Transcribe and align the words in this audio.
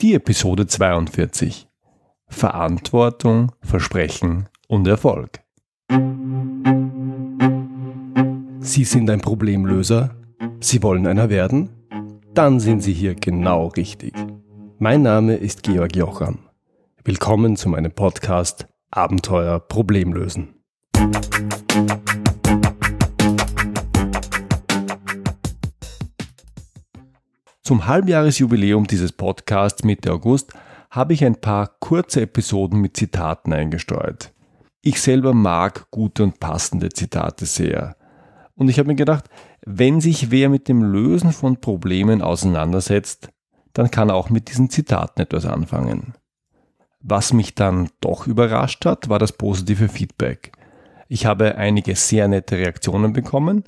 Die 0.00 0.14
Episode 0.14 0.68
42. 0.68 1.66
Verantwortung, 2.28 3.50
Versprechen 3.62 4.48
und 4.68 4.86
Erfolg. 4.86 5.40
Sie 8.60 8.84
sind 8.84 9.10
ein 9.10 9.20
Problemlöser? 9.20 10.14
Sie 10.60 10.84
wollen 10.84 11.04
einer 11.04 11.30
werden? 11.30 11.70
Dann 12.32 12.60
sind 12.60 12.84
Sie 12.84 12.92
hier 12.92 13.16
genau 13.16 13.66
richtig. 13.66 14.14
Mein 14.78 15.02
Name 15.02 15.34
ist 15.34 15.64
Georg 15.64 15.96
Jocham. 15.96 16.48
Willkommen 17.02 17.56
zu 17.56 17.68
meinem 17.68 17.90
Podcast 17.90 18.68
Abenteuer 18.92 19.58
Problemlösen. 19.58 20.54
Zum 27.68 27.86
Halbjahresjubiläum 27.86 28.86
dieses 28.86 29.12
Podcasts 29.12 29.84
Mitte 29.84 30.10
August 30.10 30.54
habe 30.88 31.12
ich 31.12 31.22
ein 31.22 31.38
paar 31.38 31.66
kurze 31.80 32.22
Episoden 32.22 32.80
mit 32.80 32.96
Zitaten 32.96 33.52
eingesteuert. 33.52 34.32
Ich 34.80 35.02
selber 35.02 35.34
mag 35.34 35.90
gute 35.90 36.22
und 36.22 36.40
passende 36.40 36.88
Zitate 36.88 37.44
sehr. 37.44 37.94
Und 38.54 38.70
ich 38.70 38.78
habe 38.78 38.86
mir 38.86 38.94
gedacht, 38.94 39.26
wenn 39.66 40.00
sich 40.00 40.30
wer 40.30 40.48
mit 40.48 40.66
dem 40.68 40.82
Lösen 40.82 41.30
von 41.30 41.60
Problemen 41.60 42.22
auseinandersetzt, 42.22 43.28
dann 43.74 43.90
kann 43.90 44.08
er 44.08 44.14
auch 44.14 44.30
mit 44.30 44.48
diesen 44.48 44.70
Zitaten 44.70 45.20
etwas 45.20 45.44
anfangen. 45.44 46.14
Was 47.00 47.34
mich 47.34 47.54
dann 47.54 47.90
doch 48.00 48.26
überrascht 48.26 48.86
hat, 48.86 49.10
war 49.10 49.18
das 49.18 49.32
positive 49.32 49.90
Feedback. 49.90 50.52
Ich 51.06 51.26
habe 51.26 51.56
einige 51.56 51.96
sehr 51.96 52.28
nette 52.28 52.56
Reaktionen 52.56 53.12
bekommen 53.12 53.64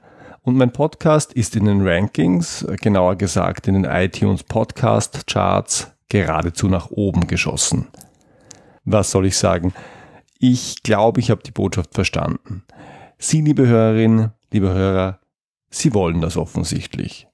und 0.51 0.57
mein 0.57 0.73
Podcast 0.73 1.33
ist 1.33 1.55
in 1.55 1.67
den 1.67 1.87
Rankings, 1.87 2.67
genauer 2.83 3.15
gesagt 3.15 3.69
in 3.69 3.75
den 3.75 3.85
iTunes 3.85 4.43
Podcast 4.43 5.29
Charts, 5.29 5.93
geradezu 6.09 6.67
nach 6.67 6.91
oben 6.91 7.29
geschossen. 7.29 7.87
Was 8.85 9.13
soll 9.13 9.27
ich 9.27 9.37
sagen? 9.37 9.73
Ich 10.41 10.83
glaube, 10.83 11.21
ich 11.21 11.31
habe 11.31 11.45
die 11.45 11.53
Botschaft 11.53 11.95
verstanden. 11.95 12.65
Sie, 13.17 13.43
liebe 13.43 13.69
Hörerin, 13.69 14.31
liebe 14.51 14.75
Hörer, 14.75 15.21
Sie 15.71 15.95
wollen 15.95 16.21
das 16.21 16.37
offensichtlich. 16.37 17.29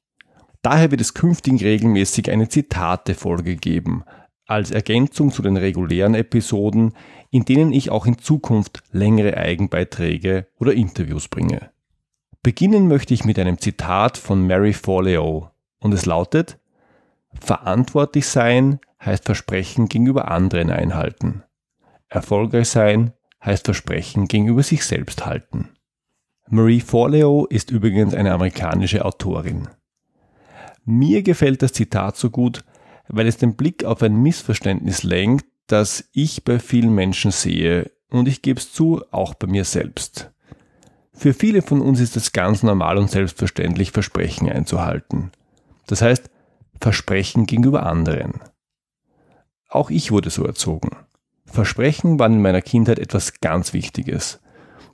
Daher 0.61 0.91
wird 0.91 1.01
es 1.01 1.15
künftig 1.15 1.65
regelmäßig 1.65 2.31
eine 2.31 2.51
Zitate-Folge 2.51 3.57
geben, 3.57 4.05
als 4.47 4.73
Ergänzung 4.73 5.31
zu 5.33 5.41
den 5.41 5.57
regulären 5.57 6.15
Episoden, 6.15 6.93
in 7.31 7.47
denen 7.47 7.73
ich 7.73 7.89
auch 7.89 8.05
in 8.05 8.19
Zukunft 8.19 8.83
längere 8.93 9.39
Eigenbeiträge 9.39 10.49
oder 10.59 10.75
Interviews 10.75 11.29
bringe. 11.29 11.71
Beginnen 12.47 12.87
möchte 12.87 13.13
ich 13.13 13.25
mit 13.25 13.41
einem 13.41 13.59
Zitat 13.59 14.17
von 14.17 14.47
Mary 14.47 14.73
Forleo 14.73 15.51
und 15.81 15.93
es 15.93 16.07
lautet, 16.07 16.61
Verantwortlich 17.41 18.29
sein 18.29 18.79
heißt 19.05 19.25
Versprechen 19.25 19.89
gegenüber 19.89 20.31
anderen 20.31 20.71
einhalten. 20.71 21.43
Erfolgreich 22.09 22.69
sein 22.69 23.13
heißt 23.45 23.65
Versprechen 23.65 24.29
gegenüber 24.29 24.63
sich 24.63 24.85
selbst 24.85 25.27
halten. 25.27 25.71
Marie 26.49 26.81
Forleo 26.81 27.47
ist 27.47 27.73
übrigens 27.73 28.15
eine 28.15 28.33
amerikanische 28.33 29.05
Autorin. 29.05 29.67
Mir 30.85 31.25
gefällt 31.25 31.63
das 31.63 31.73
Zitat 31.73 32.17
so 32.17 32.31
gut, 32.31 32.65
weil 33.09 33.27
es 33.27 33.39
den 33.39 33.57
Blick 33.57 33.83
auf 33.83 34.05
ein 34.05 34.23
Missverständnis 34.23 35.03
lenkt, 35.03 35.47
das 35.67 36.09
ich 36.13 36.45
bei 36.45 36.61
vielen 36.61 36.95
Menschen 36.95 37.33
sehe 37.33 37.91
und 38.09 38.29
ich 38.29 38.41
gebe 38.41 38.61
es 38.61 38.73
zu, 38.73 39.03
auch 39.11 39.35
bei 39.35 39.49
mir 39.49 39.65
selbst. 39.65 40.31
Für 41.17 41.33
viele 41.33 41.63
von 41.63 41.81
uns 41.81 41.99
ist 41.99 42.17
es 42.17 42.33
ganz 42.33 42.63
normal 42.63 42.99
und 42.99 43.11
selbstverständlich, 43.11 43.91
Versprechen 43.91 44.51
einzuhalten. 44.51 45.33
Das 45.87 46.03
heißt, 46.03 46.31
Versprechen 46.79 47.47
gegenüber 47.47 47.87
anderen. 47.87 48.41
Auch 49.69 49.91
ich 49.91 50.13
wurde 50.13 50.29
so 50.29 50.45
erzogen. 50.45 50.91
Versprechen 51.47 52.19
waren 52.19 52.35
in 52.35 52.43
meiner 52.43 52.61
Kindheit 52.61 52.99
etwas 52.99 53.41
ganz 53.41 53.73
Wichtiges, 53.73 54.41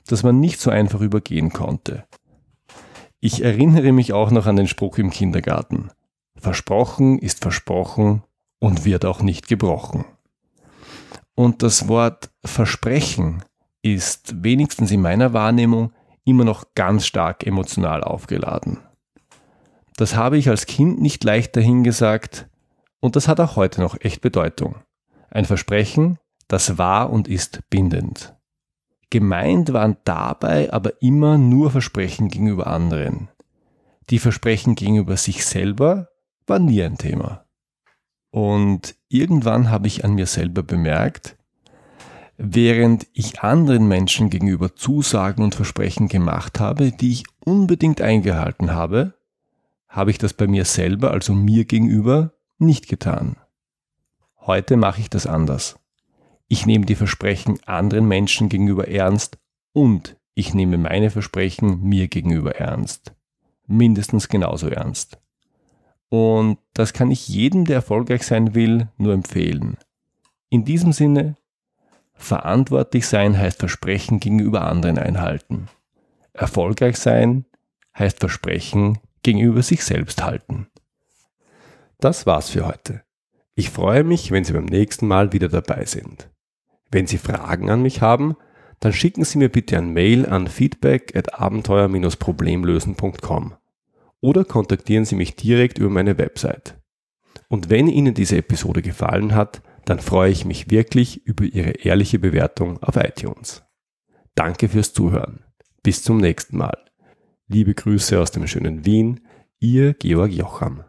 das 0.07 0.23
man 0.23 0.39
nicht 0.39 0.61
so 0.61 0.71
einfach 0.71 1.01
übergehen 1.01 1.51
konnte. 1.51 2.05
Ich 3.19 3.43
erinnere 3.43 3.91
mich 3.91 4.13
auch 4.13 4.31
noch 4.31 4.45
an 4.45 4.55
den 4.55 4.67
Spruch 4.67 4.97
im 4.97 5.09
Kindergarten. 5.09 5.89
Versprochen 6.37 7.19
ist 7.19 7.41
versprochen 7.41 8.23
und 8.59 8.85
wird 8.85 9.03
auch 9.03 9.21
nicht 9.21 9.47
gebrochen. 9.49 10.05
Und 11.35 11.63
das 11.63 11.87
Wort 11.89 12.31
Versprechen 12.45 13.43
ist 13.81 14.43
wenigstens 14.43 14.91
in 14.91 15.01
meiner 15.01 15.33
Wahrnehmung 15.33 15.91
immer 16.25 16.43
noch 16.43 16.75
ganz 16.75 17.05
stark 17.05 17.45
emotional 17.45 18.03
aufgeladen. 18.03 18.79
Das 19.97 20.15
habe 20.15 20.37
ich 20.37 20.49
als 20.49 20.65
Kind 20.65 21.01
nicht 21.01 21.23
leicht 21.23 21.55
dahingesagt 21.55 22.47
und 22.99 23.15
das 23.15 23.27
hat 23.27 23.39
auch 23.39 23.55
heute 23.55 23.81
noch 23.81 23.99
echt 24.01 24.21
Bedeutung. 24.21 24.75
Ein 25.29 25.45
Versprechen, 25.45 26.17
das 26.47 26.77
war 26.77 27.11
und 27.11 27.27
ist 27.27 27.61
bindend. 27.69 28.35
Gemeint 29.09 29.73
waren 29.73 29.97
dabei 30.05 30.73
aber 30.73 31.01
immer 31.01 31.37
nur 31.37 31.69
Versprechen 31.69 32.29
gegenüber 32.29 32.67
anderen. 32.67 33.29
Die 34.09 34.19
Versprechen 34.19 34.75
gegenüber 34.75 35.17
sich 35.17 35.45
selber 35.45 36.09
waren 36.47 36.65
nie 36.65 36.81
ein 36.81 36.97
Thema. 36.97 37.45
Und 38.31 38.95
irgendwann 39.09 39.69
habe 39.69 39.87
ich 39.87 40.03
an 40.03 40.15
mir 40.15 40.25
selber 40.25 40.63
bemerkt, 40.63 41.37
Während 42.37 43.07
ich 43.13 43.41
anderen 43.41 43.87
Menschen 43.87 44.29
gegenüber 44.29 44.75
Zusagen 44.75 45.43
und 45.43 45.55
Versprechen 45.55 46.07
gemacht 46.07 46.59
habe, 46.59 46.91
die 46.91 47.11
ich 47.11 47.23
unbedingt 47.45 48.01
eingehalten 48.01 48.71
habe, 48.71 49.13
habe 49.87 50.09
ich 50.09 50.17
das 50.17 50.33
bei 50.33 50.47
mir 50.47 50.65
selber, 50.65 51.11
also 51.11 51.33
mir 51.33 51.65
gegenüber, 51.65 52.33
nicht 52.57 52.87
getan. 52.87 53.37
Heute 54.39 54.77
mache 54.77 55.01
ich 55.01 55.09
das 55.09 55.27
anders. 55.27 55.79
Ich 56.47 56.65
nehme 56.65 56.85
die 56.85 56.95
Versprechen 56.95 57.59
anderen 57.65 58.07
Menschen 58.07 58.49
gegenüber 58.49 58.87
ernst 58.87 59.37
und 59.71 60.17
ich 60.33 60.53
nehme 60.53 60.77
meine 60.77 61.11
Versprechen 61.11 61.81
mir 61.81 62.07
gegenüber 62.07 62.55
ernst. 62.55 63.13
Mindestens 63.67 64.27
genauso 64.27 64.67
ernst. 64.67 65.19
Und 66.09 66.57
das 66.73 66.93
kann 66.93 67.11
ich 67.11 67.27
jedem, 67.27 67.65
der 67.65 67.77
erfolgreich 67.77 68.23
sein 68.23 68.55
will, 68.55 68.87
nur 68.97 69.13
empfehlen. 69.13 69.77
In 70.49 70.65
diesem 70.65 70.91
Sinne, 70.91 71.37
Verantwortlich 72.23 73.05
sein 73.05 73.37
heißt 73.37 73.59
Versprechen 73.59 74.21
gegenüber 74.21 74.61
anderen 74.61 74.97
einhalten. 74.97 75.67
Erfolgreich 76.31 76.95
sein 76.95 77.43
heißt 77.99 78.21
Versprechen 78.21 78.99
gegenüber 79.23 79.61
sich 79.61 79.83
selbst 79.83 80.23
halten. 80.23 80.67
Das 81.99 82.25
war's 82.25 82.49
für 82.49 82.65
heute. 82.65 83.01
Ich 83.55 83.69
freue 83.69 84.05
mich, 84.05 84.31
wenn 84.31 84.45
Sie 84.45 84.53
beim 84.53 84.63
nächsten 84.63 85.05
Mal 85.05 85.33
wieder 85.33 85.49
dabei 85.49 85.83
sind. 85.83 86.29
Wenn 86.89 87.07
Sie 87.07 87.17
Fragen 87.17 87.69
an 87.69 87.81
mich 87.81 88.01
haben, 88.01 88.37
dann 88.79 88.93
schicken 88.93 89.25
Sie 89.25 89.37
mir 89.37 89.49
bitte 89.49 89.77
ein 89.77 89.91
Mail 89.91 90.25
an 90.25 90.47
feedback 90.47 91.13
at 91.17 91.37
abenteuer-problemlösen.com 91.37 93.55
oder 94.21 94.45
kontaktieren 94.45 95.03
Sie 95.03 95.15
mich 95.15 95.35
direkt 95.35 95.77
über 95.77 95.89
meine 95.89 96.17
Website. 96.17 96.75
Und 97.49 97.69
wenn 97.69 97.89
Ihnen 97.89 98.13
diese 98.13 98.37
Episode 98.37 98.81
gefallen 98.81 99.35
hat, 99.35 99.61
dann 99.85 99.99
freue 99.99 100.31
ich 100.31 100.45
mich 100.45 100.69
wirklich 100.71 101.25
über 101.25 101.43
Ihre 101.43 101.71
ehrliche 101.71 102.19
Bewertung 102.19 102.81
auf 102.81 102.95
iTunes. 102.95 103.63
Danke 104.35 104.69
fürs 104.69 104.93
Zuhören. 104.93 105.43
Bis 105.83 106.01
zum 106.01 106.17
nächsten 106.17 106.57
Mal. 106.57 106.77
Liebe 107.47 107.73
Grüße 107.73 108.19
aus 108.19 108.31
dem 108.31 108.47
schönen 108.47 108.85
Wien, 108.85 109.27
Ihr 109.59 109.93
Georg 109.93 110.31
Jocham. 110.31 110.83